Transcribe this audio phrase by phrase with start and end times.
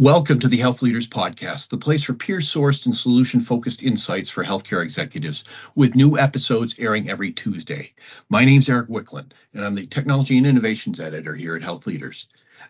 [0.00, 4.30] Welcome to the Health Leaders Podcast, the place for peer sourced and solution focused insights
[4.30, 7.92] for healthcare executives, with new episodes airing every Tuesday.
[8.30, 12.28] My name's Eric Wicklund, and I'm the Technology and Innovations Editor here at Health Leaders.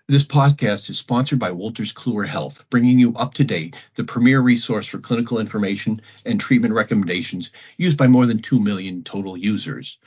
[0.09, 4.41] This podcast is sponsored by Wolters Kluwer Health, bringing you up to date the premier
[4.41, 9.99] resource for clinical information and treatment recommendations used by more than 2 million total users.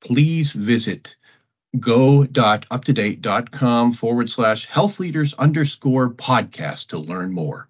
[0.00, 1.14] Please visit
[1.80, 7.68] go.uptodate.com forward slash health leaders underscore podcast to learn more.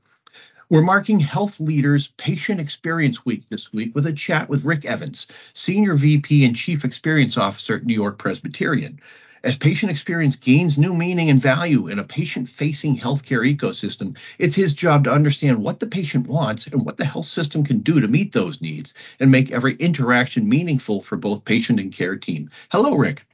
[0.70, 5.28] We're marking Health Leaders Patient Experience Week this week with a chat with Rick Evans,
[5.52, 8.98] Senior VP and Chief Experience Officer at New York Presbyterian.
[9.44, 14.56] As patient experience gains new meaning and value in a patient facing healthcare ecosystem, it's
[14.56, 18.00] his job to understand what the patient wants and what the health system can do
[18.00, 22.48] to meet those needs and make every interaction meaningful for both patient and care team.
[22.70, 23.26] Hello, Rick.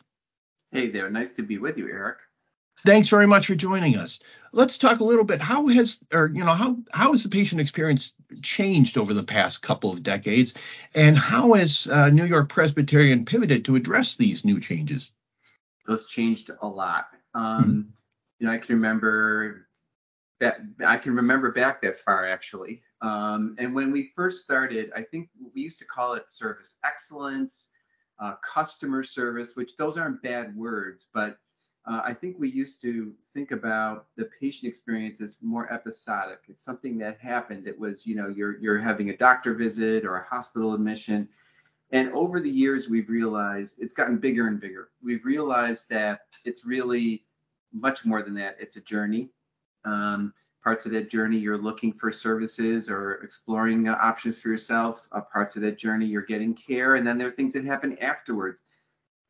[0.73, 2.19] Hey there, nice to be with you, Eric.
[2.84, 4.20] Thanks very much for joining us.
[4.52, 5.41] Let's talk a little bit.
[5.41, 9.62] How has, or you know, how how has the patient experience changed over the past
[9.62, 10.54] couple of decades,
[10.95, 15.10] and how has uh, New York Presbyterian pivoted to address these new changes?
[15.85, 17.09] So it's changed a lot.
[17.34, 17.80] Um, mm-hmm.
[18.38, 19.66] You know, I can remember
[20.38, 22.82] that I can remember back that far actually.
[23.02, 27.71] Um, and when we first started, I think we used to call it service excellence
[28.21, 31.38] uh, customer service, which those aren't bad words, but
[31.87, 36.40] uh, I think we used to think about the patient experience as more episodic.
[36.49, 37.66] It's something that happened.
[37.66, 41.29] It was, you know, you're you're having a doctor visit or a hospital admission,
[41.90, 44.90] and over the years we've realized it's gotten bigger and bigger.
[45.02, 47.24] We've realized that it's really
[47.73, 48.57] much more than that.
[48.60, 49.30] It's a journey.
[49.87, 55.09] Um, parts of that journey you're looking for services or exploring uh, options for yourself
[55.13, 57.97] uh, parts of that journey you're getting care and then there are things that happen
[57.99, 58.63] afterwards.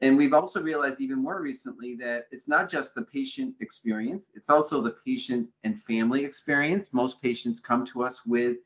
[0.02, 4.50] And we've also realized even more recently that it's not just the patient experience it's
[4.50, 6.92] also the patient and family experience.
[6.92, 8.58] Most patients come to us with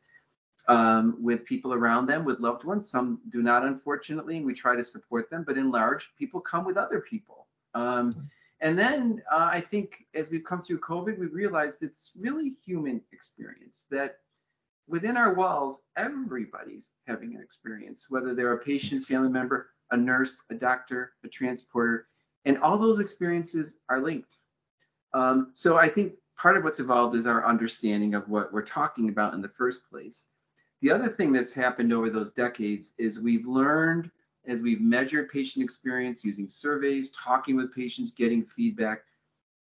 [0.67, 2.89] um, with people around them with loved ones.
[2.89, 6.65] Some do not unfortunately and we try to support them but in large people come
[6.65, 7.47] with other people.
[7.75, 8.31] Um,
[8.65, 13.03] and then uh, I think as we've come through COVID, we've realized it's really human
[13.13, 14.17] experience that
[14.89, 20.45] within our walls, everybody's having an experience, whether they're a patient, family member, a nurse,
[20.49, 22.07] a doctor, a transporter,
[22.47, 24.39] and all those experiences are linked.
[25.13, 29.11] Um, so I think part of what's evolved is our understanding of what we're talking
[29.11, 30.25] about in the first place.
[30.81, 34.11] The other thing that's happened over those decades is we've learned
[34.47, 39.03] as we've measured patient experience using surveys, talking with patients, getting feedback,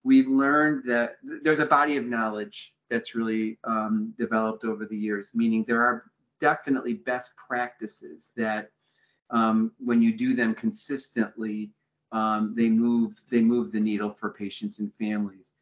[0.05, 5.31] we've learned that there's a body of knowledge that's really um, developed over the years,
[5.35, 6.11] meaning there are
[6.41, 8.71] definitely best practices that
[9.31, 11.71] um, when you do them consistently,
[12.13, 15.53] um, they move they move the needle for patients and families.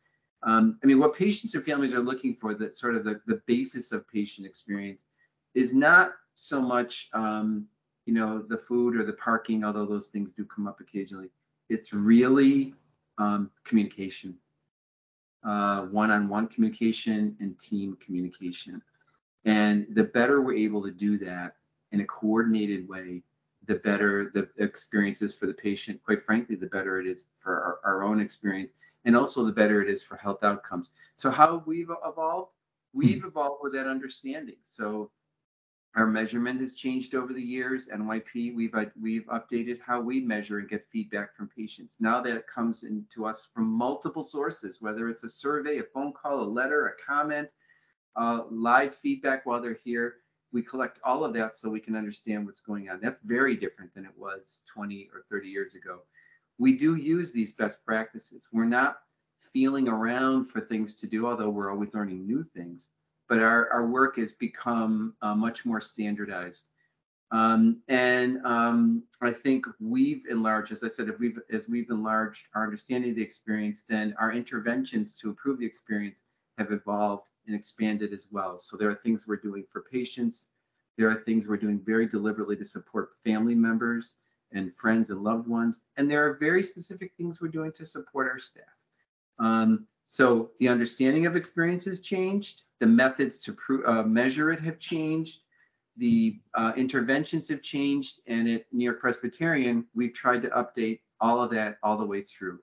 [0.42, 3.42] Um, I mean, what patients and families are looking for, that sort of the, the
[3.46, 5.06] basis of patient experience,
[5.54, 7.66] is not so much um,
[8.08, 11.28] you know, the food or the parking, although those things do come up occasionally.
[11.68, 12.72] It's really
[13.18, 14.34] um, communication,
[15.44, 18.80] uh, one-on-one communication and team communication.
[19.44, 21.56] And the better we're able to do that
[21.92, 23.24] in a coordinated way,
[23.66, 26.02] the better the experience is for the patient.
[26.02, 28.72] Quite frankly, the better it is for our, our own experience,
[29.04, 30.88] and also the better it is for health outcomes.
[31.14, 32.52] So how we've we evolved?
[32.94, 34.56] We've evolved with that understanding.
[34.62, 35.10] So
[35.96, 37.88] our measurement has changed over the years.
[37.88, 41.96] NYP, we've we've updated how we measure and get feedback from patients.
[41.98, 46.42] Now that comes into us from multiple sources, whether it's a survey, a phone call,
[46.42, 47.48] a letter, a comment,
[48.16, 50.16] uh, live feedback while they're here.
[50.52, 53.00] We collect all of that so we can understand what's going on.
[53.00, 56.00] That's very different than it was 20 or 30 years ago.
[56.58, 58.48] We do use these best practices.
[58.52, 58.98] We're not
[59.52, 62.90] feeling around for things to do, although we're always learning new things
[63.28, 66.66] but our, our work has become uh, much more standardized.
[67.30, 72.48] Um, and um, I think we've enlarged, as I said, if we've as we've enlarged
[72.54, 76.22] our understanding of the experience, then our interventions to improve the experience
[76.56, 78.56] have evolved and expanded as well.
[78.56, 80.50] So there are things we're doing for patients.
[80.96, 84.16] There are things we're doing very deliberately to support family members
[84.52, 85.82] and friends and loved ones.
[85.96, 88.64] And there are very specific things we're doing to support our staff.
[89.38, 92.62] Um, so the understanding of experience has changed.
[92.80, 93.54] The methods to
[93.86, 95.42] uh, measure it have changed.
[95.98, 98.20] The uh, interventions have changed.
[98.26, 102.58] And at York Presbyterian, we've tried to update all of that all the way through.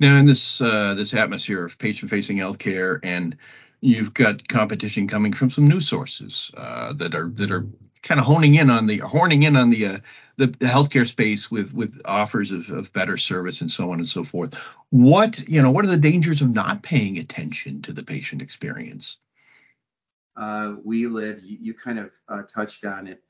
[0.00, 3.34] Now, in this uh, this atmosphere of patient-facing healthcare, and
[3.80, 7.66] you've got competition coming from some new sources uh, that are that are
[8.04, 9.98] kind of honing in on the horning in on the uh,
[10.36, 14.08] the, the healthcare space with with offers of, of better service and so on and
[14.08, 14.54] so forth.
[14.90, 19.18] What you know, what are the dangers of not paying attention to the patient experience?
[20.36, 21.42] Uh, we live.
[21.42, 23.22] You, you kind of uh, touched on it.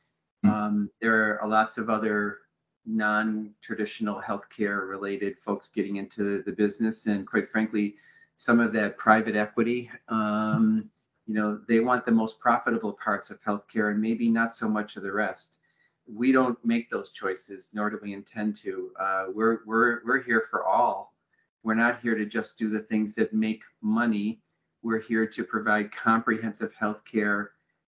[0.44, 0.54] Mm-hmm.
[0.54, 2.38] Um, there are lots of other
[2.86, 7.96] non-traditional healthcare related folks getting into the business, and quite frankly,
[8.36, 9.90] some of that private equity.
[10.08, 10.90] Um,
[11.26, 14.96] you know, they want the most profitable parts of healthcare and maybe not so much
[14.96, 15.60] of the rest.
[16.06, 18.90] We don't make those choices, nor do we intend to.
[19.00, 21.14] Uh, we're we're we're here for all.
[21.62, 24.42] We're not here to just do the things that make money.
[24.82, 27.48] We're here to provide comprehensive healthcare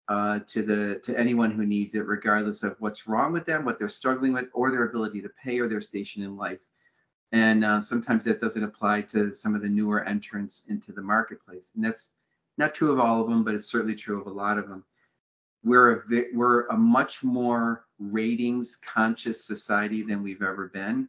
[0.08, 3.76] uh, to the to anyone who needs it, regardless of what's wrong with them, what
[3.76, 6.60] they're struggling with, or their ability to pay or their station in life.
[7.32, 11.72] And uh, sometimes that doesn't apply to some of the newer entrants into the marketplace.
[11.74, 12.12] And that's
[12.58, 14.84] not true of all of them, but it's certainly true of a lot of them.
[15.64, 21.08] We're a, we're a much more ratings conscious society than we've ever been.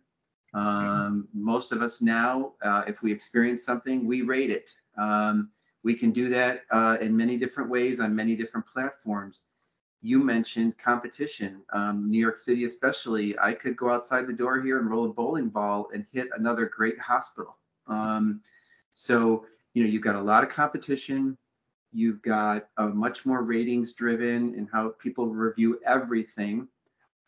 [0.54, 4.74] Um, most of us now, uh, if we experience something, we rate it.
[4.98, 5.50] Um,
[5.84, 9.44] we can do that uh, in many different ways on many different platforms.
[10.02, 11.62] You mentioned competition.
[11.74, 15.10] Um, New York City, especially, I could go outside the door here and roll a
[15.10, 17.58] bowling ball and hit another great hospital.
[17.88, 18.42] Um,
[18.94, 19.46] so
[19.78, 21.38] you know, you've got a lot of competition.
[21.92, 26.68] You've got a much more ratings driven in how people review everything.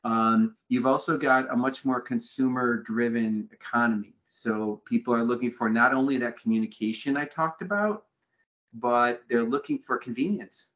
[0.04, 4.16] Um, you've also got a much more consumer driven economy.
[4.32, 8.06] So people are looking for not only that communication I talked about,
[8.74, 10.70] but they're looking for convenience.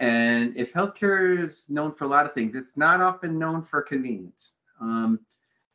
[0.00, 3.82] And if healthcare is known for a lot of things, it's not often known for
[3.82, 4.54] convenience.
[4.80, 5.20] Um,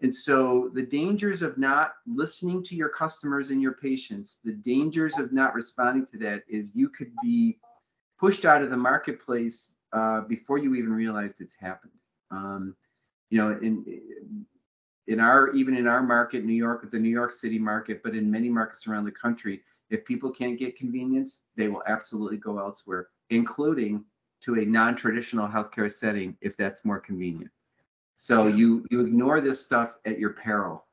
[0.02, 5.18] and so the dangers of not listening to your customers and your patients, the dangers
[5.18, 7.58] of not responding to that is you could be
[8.20, 11.94] pushed out of the marketplace uh, before you even realized it's happened.
[12.30, 12.76] Um,
[13.30, 14.46] you know, in
[15.08, 18.30] in our even in our market, New York, the New York City market, but in
[18.30, 23.08] many markets around the country, if people can't get convenience, they will absolutely go elsewhere,
[23.30, 24.04] including
[24.42, 27.50] to a non-traditional healthcare setting if that's more convenient.
[28.18, 30.84] So you you ignore this stuff at your peril.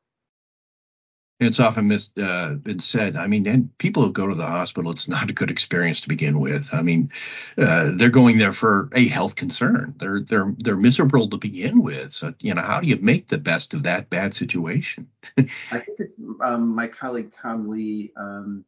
[1.41, 3.17] It's often mis, uh, been said.
[3.17, 6.09] I mean, and people who go to the hospital, it's not a good experience to
[6.09, 6.69] begin with.
[6.73, 7.11] I mean,
[7.59, 9.95] uh, they're going there for a health concern.
[9.99, 12.13] They're they're they're miserable to begin with.
[12.13, 15.09] So you know, how do you make the best of that bad situation?
[15.39, 18.13] I think it's um, my colleague Tom Lee.
[18.17, 18.65] Um,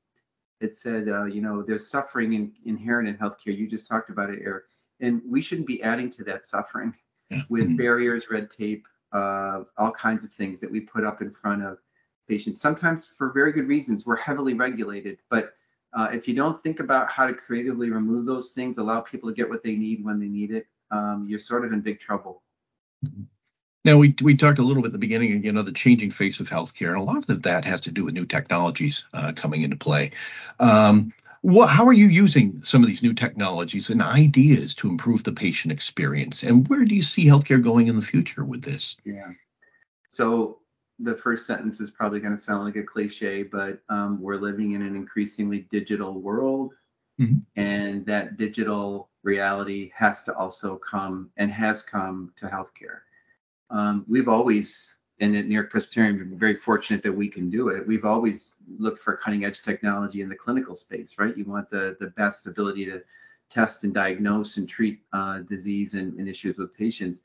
[0.61, 3.57] it said, uh, you know, there's suffering in, inherent in healthcare.
[3.57, 4.65] You just talked about it, Eric,
[5.01, 6.95] and we shouldn't be adding to that suffering.
[7.49, 7.77] With mm-hmm.
[7.77, 11.79] barriers, red tape, uh, all kinds of things that we put up in front of
[12.29, 12.61] patients.
[12.61, 15.55] Sometimes for very good reasons, we're heavily regulated, but
[15.93, 19.35] uh, if you don't think about how to creatively remove those things, allow people to
[19.35, 22.43] get what they need when they need it, um, you're sort of in big trouble.
[23.85, 26.41] Now we we talked a little bit at the beginning, you know, the changing face
[26.41, 29.63] of healthcare, and a lot of that has to do with new technologies uh, coming
[29.63, 30.11] into play.
[30.59, 31.13] Um,
[31.47, 35.31] what, how are you using some of these new technologies and ideas to improve the
[35.31, 36.43] patient experience?
[36.43, 38.97] And where do you see healthcare going in the future with this?
[39.05, 39.31] Yeah.
[40.09, 40.59] So
[40.99, 44.73] the first sentence is probably going to sound like a cliche, but um, we're living
[44.73, 46.75] in an increasingly digital world.
[47.21, 47.39] Mm-hmm.
[47.55, 53.03] And that digital reality has to also come and has come to healthcare.
[53.71, 57.69] Um, we've always and at New York Presbyterian, we're very fortunate that we can do
[57.69, 57.87] it.
[57.87, 61.37] We've always looked for cutting edge technology in the clinical space, right?
[61.37, 63.03] You want the, the best ability to
[63.49, 67.23] test and diagnose and treat uh, disease and, and, issues with patients.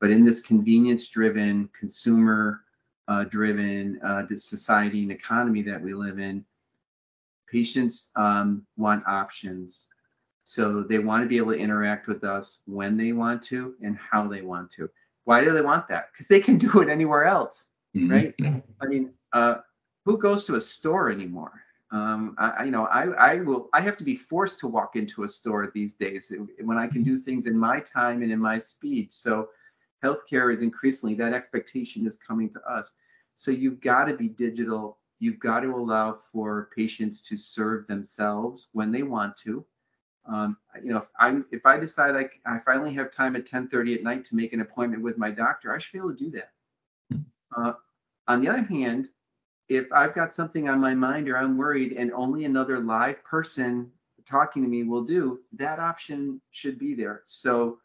[0.00, 2.62] But in this convenience driven, consumer
[3.08, 6.44] uh, driven uh, society and economy that we live in,
[7.50, 9.88] patients um, want options.
[10.44, 13.98] So they want to be able to interact with us when they want to and
[13.98, 14.88] how they want to.
[15.26, 16.12] Why do they want that?
[16.12, 18.10] Because they can do it anywhere else, mm-hmm.
[18.10, 18.34] right?
[18.80, 19.56] I mean, uh,
[20.04, 21.60] who goes to a store anymore?
[21.90, 25.24] Um, I, you know, I, I will, I have to be forced to walk into
[25.24, 28.58] a store these days when I can do things in my time and in my
[28.58, 29.12] speed.
[29.12, 29.48] So
[30.02, 32.94] healthcare is increasingly that expectation is coming to us.
[33.34, 34.98] So you've got to be digital.
[35.18, 39.64] You've got to allow for patients to serve themselves when they want to.
[40.28, 43.96] Um, you know, if I if I decide I, I finally have time at 10:30
[43.96, 46.30] at night to make an appointment with my doctor, I should be able to do
[46.32, 46.50] that.
[47.10, 47.20] Hmm.
[47.56, 47.72] Uh,
[48.28, 49.08] on the other hand,
[49.68, 53.90] if I've got something on my mind or I'm worried and only another live person
[54.26, 57.22] talking to me will do, that option should be there.
[57.26, 57.78] So,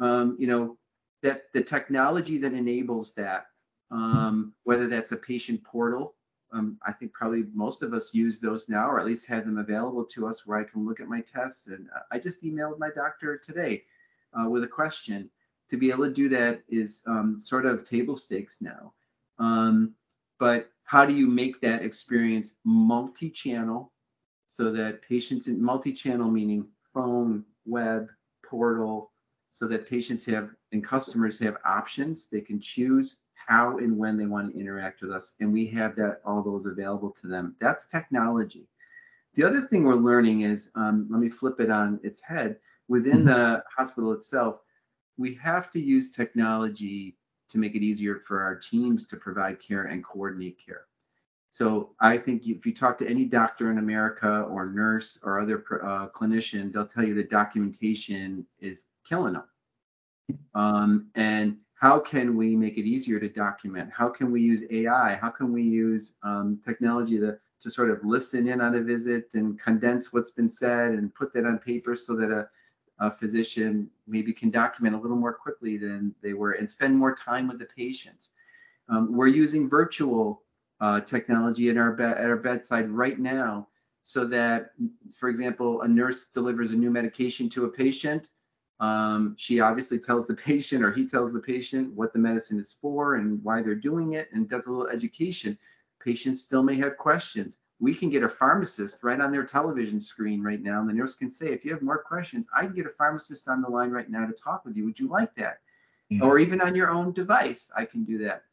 [0.00, 0.78] um, you know,
[1.22, 3.46] that the technology that enables that,
[3.90, 6.14] um, whether that's a patient portal
[6.54, 9.58] um, I think probably most of us use those now, or at least have them
[9.58, 11.66] available to us where I can look at my tests.
[11.66, 13.84] And I just emailed my doctor today.
[14.34, 15.30] uh, with a question.
[15.70, 18.92] To be able to do that is um, sort of table stakes now.
[19.38, 19.94] Um,
[20.38, 23.90] but how do you make that experience multi-channel
[24.46, 28.08] so that patients in multi-channel meaning phone, web,
[28.44, 29.10] portal,
[29.48, 32.28] so that patients have and customers have options.
[32.28, 35.96] They can choose how and when they want to interact with us, and we have
[35.96, 37.56] that all those available to them.
[37.60, 38.68] That's technology.
[39.34, 42.56] The other thing we're learning is, um, let me flip it on its head.
[42.88, 43.26] Within mm-hmm.
[43.26, 44.60] the hospital itself,
[45.16, 47.16] we have to use technology
[47.48, 50.86] to make it easier for our teams to provide care and coordinate care.
[51.50, 55.64] So I think if you talk to any doctor in America or nurse or other
[55.84, 59.44] uh, clinician, they'll tell you that documentation is killing them.
[60.54, 63.90] Um, and how can we make it easier to document?
[63.92, 65.16] How can we use AI?
[65.16, 69.34] How can we use um, technology to, to sort of listen in on a visit
[69.34, 72.48] and condense what's been said and put that on paper so that a,
[73.00, 77.14] a physician maybe can document a little more quickly than they were and spend more
[77.14, 78.30] time with the patients.
[78.88, 80.42] Um, we're using virtual
[80.80, 83.68] uh, technology in our be- at our bedside right now
[84.02, 84.72] so that,
[85.18, 88.28] for example, a nurse delivers a new medication to a patient.
[88.84, 92.76] Um, she obviously tells the patient or he tells the patient what the medicine is
[92.82, 95.56] for and why they're doing it and does a little education.
[96.04, 97.60] Patients still may have questions.
[97.80, 101.14] We can get a pharmacist right on their television screen right now, and the nurse
[101.14, 103.90] can say, if you have more questions, I can get a pharmacist on the line
[103.90, 104.84] right now to talk with you.
[104.84, 105.60] Would you like that?
[106.10, 106.22] Yeah.
[106.22, 108.44] Or even on your own device, I can do that.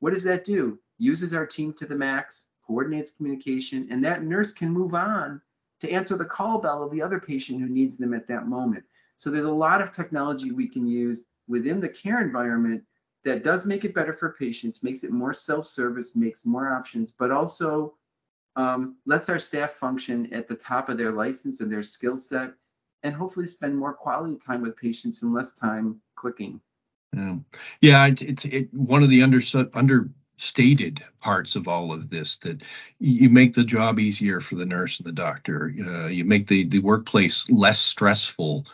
[0.00, 0.78] What does that do?
[0.98, 5.40] Uses our team to the max, coordinates communication, and that nurse can move on
[5.80, 8.84] to answer the call bell of the other patient who needs them at that moment.
[9.20, 12.82] So there's a lot of technology we can use within the care environment
[13.22, 17.30] that does make it better for patients, makes it more self-service, makes more options, but
[17.30, 17.96] also
[18.56, 22.54] um, lets our staff function at the top of their license and their skill set,
[23.02, 26.58] and hopefully spend more quality time with patients and less time clicking.
[27.14, 27.36] Yeah,
[27.82, 29.42] yeah it, it's it, one of the under,
[29.74, 32.62] understated parts of all of this that
[33.00, 35.74] you make the job easier for the nurse and the doctor.
[35.86, 38.64] Uh, you make the, the workplace less stressful,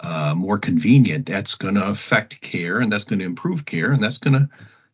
[0.00, 1.26] uh, more convenient.
[1.26, 4.48] That's going to affect care and that's going to improve care and that's going to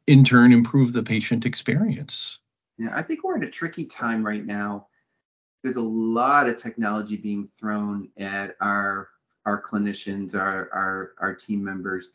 [0.06, 2.38] in turn improve the patient experience.
[2.78, 4.88] Yeah, I think we're in a tricky time right now.
[5.62, 9.08] There's a lot of technology being thrown at our
[9.46, 12.10] our clinicians, our our, our team members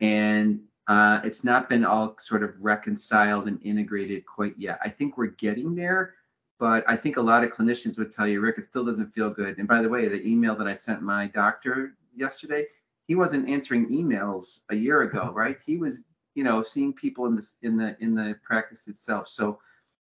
[0.00, 4.78] and uh, it's not been all sort of reconciled and integrated quite yet.
[4.82, 6.14] I think we're getting there,
[6.58, 9.30] but I think a lot of clinicians would tell you, Rick, it still doesn't feel
[9.30, 9.56] good.
[9.58, 12.66] And by the way, the email that I sent my doctor yesterday,
[13.06, 15.58] he wasn't answering emails a year ago, right?
[15.64, 16.04] He was,
[16.34, 19.28] you know, seeing people in this in the in the practice itself.
[19.28, 19.58] So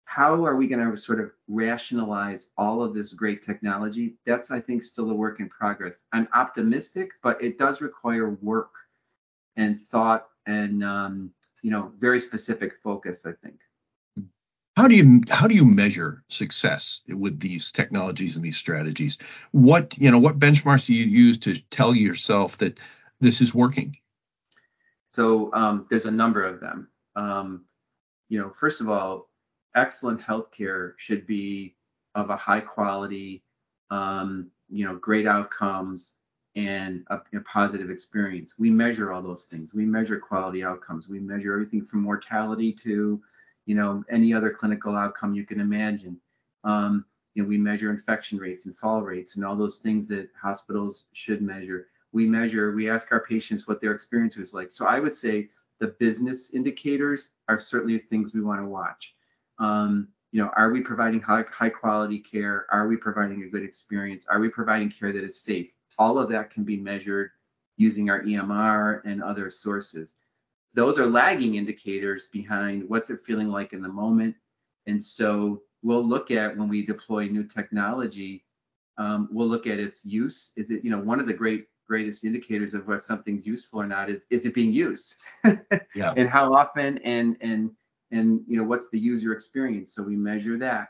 [0.06, 4.16] how are we going to sort of rationalize all of this great technology?
[4.26, 6.06] That's I think still a work in progress.
[6.14, 8.72] I'm optimistic, but it does require work
[9.58, 11.32] and thought and um,
[11.62, 13.26] you know very specific focus.
[13.26, 13.60] I think.
[14.75, 19.17] How do you how do you measure success with these technologies and these strategies?
[19.51, 22.79] What you know what benchmarks do you use to tell yourself that
[23.22, 23.98] this is working?
[25.10, 26.89] So um, there's a number of them.
[27.15, 27.63] Um,
[28.27, 29.29] you know, first of all,
[29.75, 31.75] excellent healthcare should be
[32.15, 33.44] of a high quality,
[33.91, 36.15] um, you know, great outcomes,
[36.55, 38.55] and a, a, positive experience.
[38.58, 39.74] We measure all those things.
[39.74, 41.08] We measure quality outcomes.
[41.08, 43.22] We measure everything from mortality to,
[43.65, 46.19] you know, any other clinical outcome you can imagine.
[46.63, 50.29] Um, you know, we measure infection rates and fall rates and all those things that
[50.41, 51.88] hospitals should measure.
[52.12, 54.69] We measure, we ask our patients what their experience was like.
[54.69, 59.15] So I would say the business indicators are certainly things we want to watch.
[59.60, 62.65] Um, you know, are we providing high, high quality care?
[62.69, 64.25] Are we providing a good experience?
[64.27, 65.72] Are we providing care that is safe?
[65.98, 67.31] All of that can be measured
[67.77, 70.15] using our EMR and other sources.
[70.75, 74.36] Those are lagging indicators behind what's it feeling like in the moment.
[74.86, 78.44] And so we'll look at when we deploy new technology,
[78.98, 80.51] um, we'll look at its use.
[80.55, 83.88] Is it, you know, one of the great greatest indicators of whether something's useful or
[83.88, 85.15] not is is it being used?
[85.96, 86.13] yeah.
[86.17, 87.72] And how often and and
[88.12, 89.94] and you know what's the user experience?
[89.94, 90.89] So we measure that.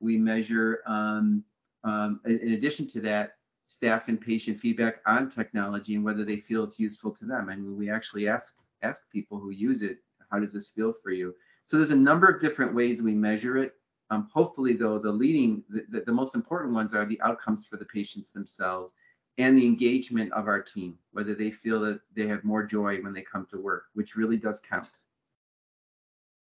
[0.00, 1.44] We measure um,
[1.84, 3.32] um, in addition to that,
[3.66, 7.48] staff and patient feedback on technology and whether they feel it's useful to them.
[7.48, 9.98] And we actually ask ask people who use it,
[10.30, 11.34] how does this feel for you?
[11.66, 13.74] So there's a number of different ways we measure it.
[14.10, 17.84] Um, hopefully, though, the leading, the, the most important ones are the outcomes for the
[17.84, 18.94] patients themselves
[19.38, 23.12] and the engagement of our team, whether they feel that they have more joy when
[23.12, 24.90] they come to work, which really does count.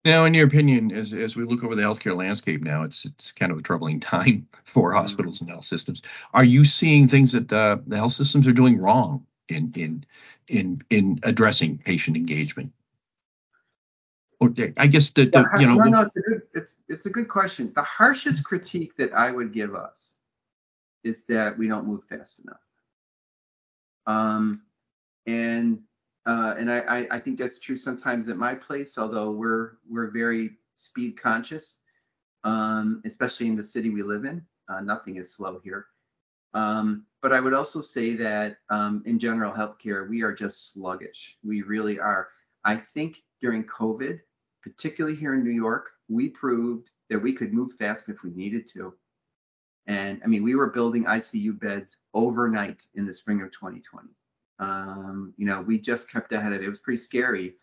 [0.05, 3.31] Now, in your opinion, as as we look over the healthcare landscape now, it's it's
[3.31, 4.99] kind of a troubling time for mm-hmm.
[4.99, 6.03] hospitals and health systems.
[6.35, 10.05] Are you seeing things that uh, the health systems are doing wrong in in
[10.49, 12.73] in in addressing patient engagement?
[14.41, 17.11] Or I guess the, the you know no, no, it's a good it's it's a
[17.11, 17.73] good question.
[17.75, 20.19] The harshest critique that I would give us
[21.05, 22.61] is that we don't move fast enough.
[24.07, 24.63] Um,
[25.27, 25.81] and
[26.27, 30.53] uh, and I, I think that's true sometimes at my place, although we're we're very
[30.77, 31.81] speed conscious,
[32.45, 34.45] um, especially in the city we live in.
[34.69, 35.87] Uh, nothing is slow here.
[36.55, 41.39] Um, but I would also say that um, in general healthcare, we are just sluggish.
[41.45, 42.29] We really are.
[42.65, 44.19] I think during COVID,
[44.63, 48.67] particularly here in New York, we proved that we could move fast if we needed
[48.75, 48.95] to.
[49.87, 54.09] And I mean, we were building ICU beds overnight in the spring of 2020.
[54.59, 56.65] Um, you know, we just kept ahead of it.
[56.65, 57.55] It was pretty scary,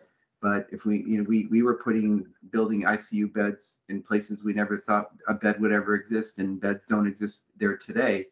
[0.42, 4.54] but if we, you know, we we were putting building ICU beds in places we
[4.54, 8.26] never thought a bed would ever exist, and beds don't exist there today.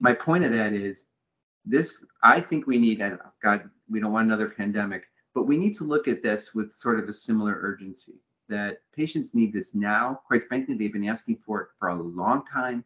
[0.00, 1.08] My point of that is,
[1.64, 3.00] this I think we need.
[3.00, 6.72] And God, we don't want another pandemic, but we need to look at this with
[6.72, 8.14] sort of a similar urgency.
[8.48, 10.20] That patients need this now.
[10.26, 12.84] Quite frankly, they've been asking for it for a long time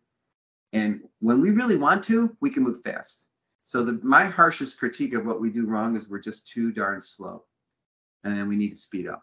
[0.72, 3.28] and when we really want to, we can move fast.
[3.64, 7.00] So the, my harshest critique of what we do wrong is we're just too darn
[7.00, 7.44] slow,
[8.24, 9.22] and we need to speed up.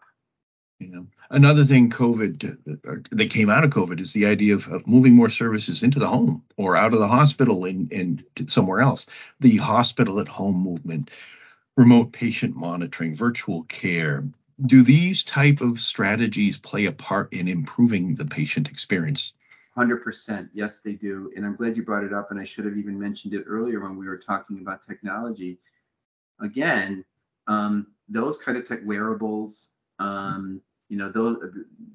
[0.80, 4.66] You know, another thing COVID uh, that came out of COVID is the idea of,
[4.68, 8.80] of moving more services into the home or out of the hospital and, and somewhere
[8.80, 9.06] else.
[9.40, 11.10] The hospital at home movement,
[11.76, 14.24] remote patient monitoring, virtual care.
[14.66, 19.32] Do these type of strategies play a part in improving the patient experience?
[19.76, 20.50] 100%.
[20.54, 21.32] Yes, they do.
[21.36, 22.30] And I'm glad you brought it up.
[22.30, 25.58] And I should have even mentioned it earlier when we were talking about technology.
[26.40, 27.04] Again,
[27.46, 31.38] um, those kind of tech wearables, um, you know, those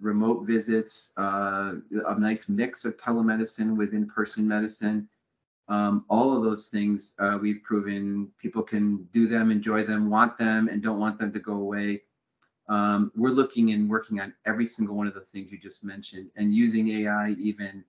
[0.02, 1.74] remote visits, uh,
[2.08, 5.08] a nice mix of telemedicine with in-person medicine.
[5.68, 10.38] Um, all of those things uh, we've proven people can do them, enjoy them, want
[10.38, 12.02] them, and don't want them to go away.
[12.68, 16.30] Um, we're looking and working on every single one of the things you just mentioned
[16.36, 17.84] and using AI even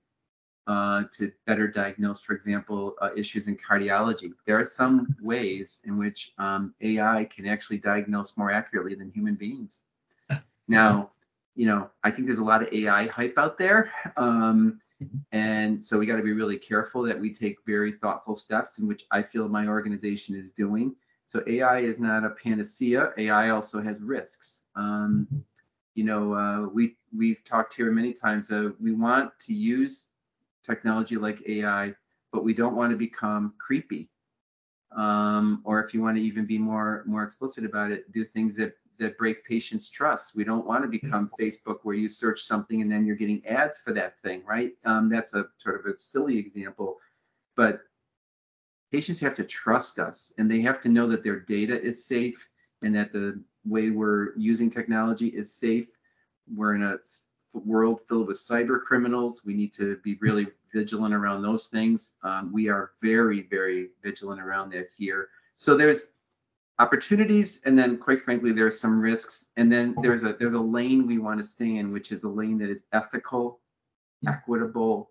[0.66, 4.32] uh, to better diagnose, for example, uh, issues in cardiology.
[4.46, 9.34] There are some ways in which um, AI can actually diagnose more accurately than human
[9.34, 9.86] beings.
[10.70, 11.10] Now,
[11.56, 13.92] you know, I think there's a lot of AI hype out there.
[14.16, 14.80] Um,
[15.32, 18.86] and so we got to be really careful that we take very thoughtful steps, in
[18.86, 20.94] which I feel my organization is doing.
[21.26, 23.12] So AI is not a panacea.
[23.18, 24.62] AI also has risks.
[24.76, 25.26] Um,
[25.96, 28.52] you know, uh, we we've talked here many times.
[28.52, 30.10] Uh, we want to use
[30.64, 31.94] technology like AI,
[32.32, 34.08] but we don't want to become creepy.
[34.96, 38.54] Um, or if you want to even be more more explicit about it, do things
[38.56, 40.36] that that break patients' trust.
[40.36, 43.78] We don't want to become Facebook where you search something and then you're getting ads
[43.78, 44.72] for that thing, right?
[44.84, 46.98] Um, that's a sort of a silly example,
[47.56, 47.80] but
[48.92, 52.48] patients have to trust us and they have to know that their data is safe
[52.82, 55.88] and that the way we're using technology is safe.
[56.54, 56.98] We're in a
[57.54, 59.42] world filled with cyber criminals.
[59.44, 62.14] We need to be really vigilant around those things.
[62.22, 65.28] Um, we are very, very vigilant around that here.
[65.56, 66.12] So there's
[66.80, 69.50] opportunities, and then quite frankly, there's some risks.
[69.56, 72.28] And then there's a there's a lane we want to stay in, which is a
[72.28, 73.60] lane that is ethical,
[74.26, 75.10] equitable,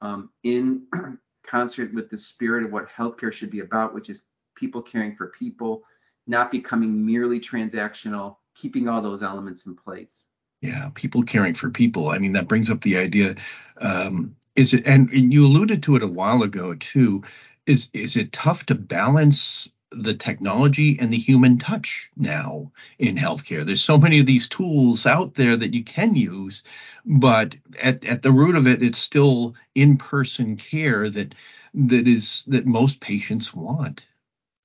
[0.00, 0.86] um, in
[1.46, 5.26] concert with the spirit of what healthcare should be about, which is people caring for
[5.28, 5.82] people,
[6.26, 10.26] not becoming merely transactional, keeping all those elements in place.
[10.60, 12.10] Yeah, people caring for people.
[12.10, 13.34] I mean, that brings up the idea.
[13.78, 17.22] Um, is it, and, and you alluded to it a while ago too.
[17.66, 23.64] Is is it tough to balance the technology and the human touch now in healthcare.
[23.64, 26.62] There's so many of these tools out there that you can use,
[27.04, 31.34] but at, at the root of it, it's still in-person care that
[31.74, 34.02] that is that most patients want.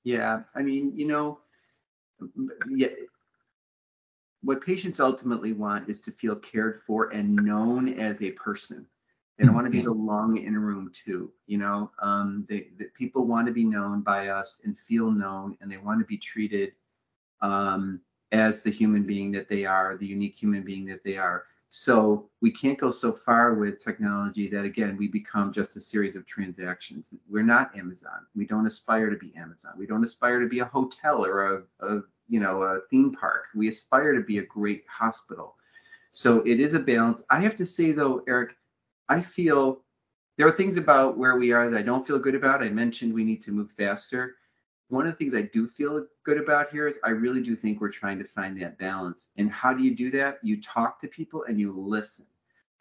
[0.04, 1.40] Yeah, I mean, you know,
[2.70, 2.90] yeah,
[4.42, 8.86] what patients ultimately want is to feel cared for and known as a person.
[9.38, 11.32] They don't want to be the long in room too.
[11.46, 15.58] You know, um, they, the people want to be known by us and feel known,
[15.60, 16.72] and they want to be treated
[17.42, 18.00] um,
[18.32, 21.44] as the human being that they are, the unique human being that they are.
[21.68, 26.16] So we can't go so far with technology that again we become just a series
[26.16, 27.14] of transactions.
[27.30, 28.26] We're not Amazon.
[28.36, 29.74] We don't aspire to be Amazon.
[29.78, 33.48] We don't aspire to be a hotel or a, a you know a theme park.
[33.54, 35.56] We aspire to be a great hospital.
[36.12, 37.24] So it is a balance.
[37.30, 38.56] I have to say though, Eric
[39.10, 39.84] I feel
[40.38, 42.64] there are things about where we are that I don't feel good about.
[42.64, 44.36] I mentioned we need to move faster.
[44.90, 47.82] One of the things I do feel good about here is I really do think
[47.82, 49.30] we're trying to find that balance.
[49.38, 50.40] And how do you do that?
[50.44, 52.26] You talk to people and you listen.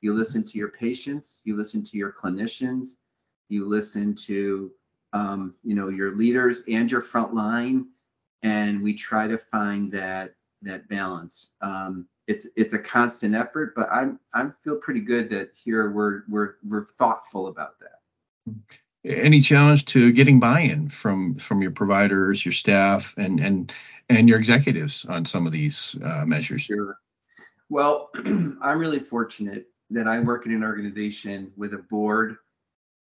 [0.00, 2.98] You listen to your patients, you listen to your clinicians,
[3.48, 4.70] you listen to
[5.14, 7.86] um, you know, your leaders and your front line,
[8.42, 11.52] and we try to find that that balance.
[11.60, 16.22] Um, it's it's a constant effort, but I'm I feel pretty good that here we're
[16.28, 18.54] we're we're thoughtful about that.
[19.04, 23.72] Any challenge to getting buy-in from from your providers, your staff, and and
[24.08, 26.62] and your executives on some of these uh, measures?
[26.62, 26.98] Sure.
[27.68, 32.36] Well, I'm really fortunate that I work in an organization with a board,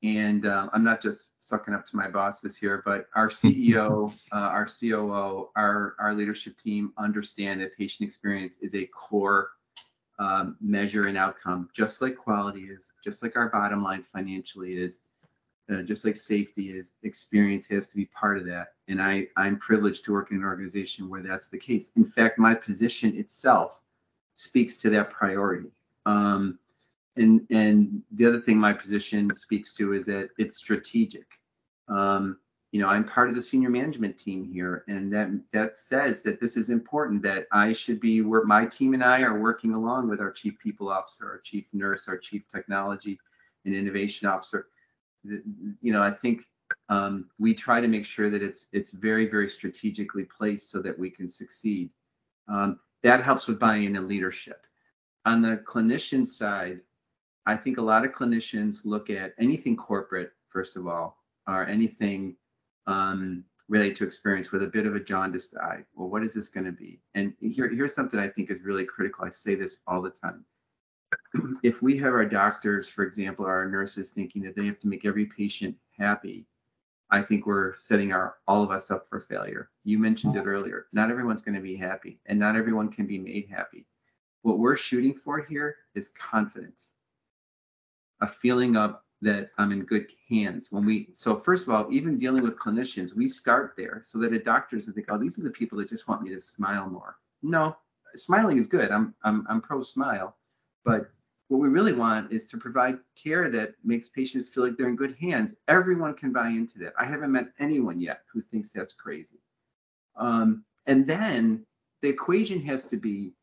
[0.01, 4.35] and uh, I'm not just sucking up to my bosses here, but our CEO, uh,
[4.35, 9.51] our COO, our our leadership team understand that patient experience is a core
[10.19, 15.01] um, measure and outcome, just like quality is, just like our bottom line financially is.
[15.71, 18.73] Uh, just like safety is, experience has to be part of that.
[18.87, 21.91] And I, I'm privileged to work in an organization where that's the case.
[21.95, 23.79] In fact, my position itself
[24.33, 25.69] speaks to that priority.
[26.07, 26.57] Um,
[27.19, 31.27] and and the other thing my position speaks to is that it's strategic.
[31.87, 32.39] Um,
[32.71, 36.39] you know, I'm part of the senior management team here, and that that says that
[36.39, 37.21] this is important.
[37.23, 40.57] That I should be where my team and I are working along with our chief
[40.59, 43.19] people officer, our chief nurse, our chief technology
[43.65, 44.67] and innovation officer.
[45.23, 46.45] You know, I think
[46.87, 50.97] um, we try to make sure that it's it's very very strategically placed so that
[50.97, 51.89] we can succeed.
[52.47, 54.65] Um, that helps with buy-in and leadership.
[55.25, 56.81] On the clinician side,
[57.49, 62.35] I think a lot of clinicians look at anything corporate, first of all, or anything
[62.85, 65.83] um, related to experience with a bit of a jaundiced eye.
[65.95, 67.01] Well, what is this going to be?
[67.15, 69.25] And here, here's something I think is really critical.
[69.25, 70.45] I say this all the time.
[71.63, 74.87] if we have our doctors, for example, or our nurses thinking that they have to
[74.87, 76.45] make every patient happy,
[77.09, 79.71] I think we're setting our all of us up for failure.
[79.83, 80.85] You mentioned it earlier.
[80.93, 83.87] Not everyone's going to be happy, and not everyone can be made happy.
[84.43, 86.93] What we're shooting for here is confidence,
[88.21, 90.71] a feeling of that I'm in good hands.
[90.71, 94.33] When we so first of all, even dealing with clinicians, we start there so that
[94.33, 97.17] a doctors think, oh, these are the people that just want me to smile more.
[97.41, 97.75] No,
[98.15, 98.91] smiling is good.
[98.91, 100.35] I'm I'm I'm pro smile,
[100.85, 101.11] but
[101.49, 104.95] what we really want is to provide care that makes patients feel like they're in
[104.95, 105.55] good hands.
[105.67, 106.93] Everyone can buy into that.
[106.97, 109.39] I haven't met anyone yet who thinks that's crazy.
[110.15, 111.65] Um, and then
[112.01, 113.33] the equation has to be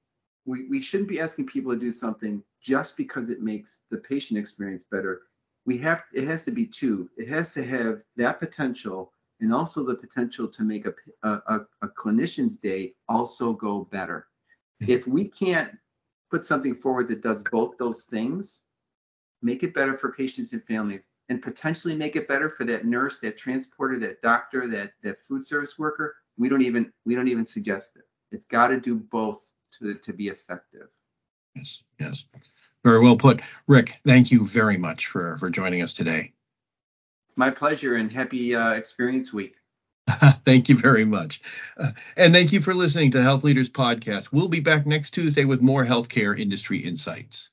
[0.47, 4.39] we, we shouldn't be asking people to do something just because it makes the patient
[4.39, 5.23] experience better.
[5.67, 7.09] We have it has to be two.
[7.17, 11.89] It has to have that potential and also the potential to make a, a, a
[11.89, 14.27] clinician's day also go better.
[14.83, 14.91] Mm-hmm.
[14.91, 15.71] If we can't
[16.31, 18.63] put something forward that does both those things,
[19.43, 23.21] make it better for patients and families, and potentially make it better for that nurse,
[23.21, 26.17] that transporter, that doctor, that that food service worker.
[26.37, 28.05] We don't even we don't even suggest it.
[28.33, 30.89] It's got to do both to to be effective.
[31.57, 32.25] Yes, yes.
[32.85, 33.41] Very well put.
[33.67, 36.33] Rick, thank you very much for for joining us today.
[37.29, 39.57] It's my pleasure and happy uh, experience week.
[40.45, 41.41] thank you very much.
[41.77, 44.29] Uh, and thank you for listening to Health Leaders Podcast.
[44.31, 47.51] We'll be back next Tuesday with more healthcare industry insights.